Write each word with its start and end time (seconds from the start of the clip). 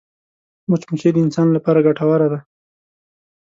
مچمچۍ 0.69 1.11
د 1.13 1.17
انسان 1.25 1.47
لپاره 1.55 1.83
ګټوره 1.87 2.27
ده 2.31 2.39